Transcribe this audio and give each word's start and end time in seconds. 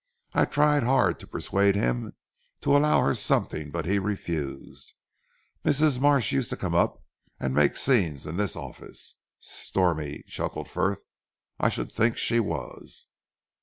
I 0.33 0.45
tried 0.45 0.81
hard 0.81 1.19
to 1.19 1.27
persuade 1.27 1.75
him 1.75 2.15
to 2.61 2.75
allow 2.75 3.01
her 3.05 3.13
something 3.13 3.69
but 3.69 3.85
he 3.85 3.99
refused. 3.99 4.95
Mrs. 5.63 5.99
Marsh 6.01 6.31
used 6.31 6.49
to 6.49 6.57
come 6.57 6.73
up 6.73 7.03
and 7.39 7.53
make 7.53 7.77
scenes 7.77 8.25
in 8.25 8.35
this 8.35 8.55
office. 8.55 9.17
Stormy!" 9.37 10.23
chuckled 10.27 10.67
Frith. 10.67 11.03
"I 11.59 11.69
should 11.69 11.91
think 11.91 12.17
she 12.17 12.39
was." 12.39 13.09